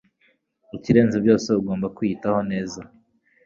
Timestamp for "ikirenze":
0.77-1.17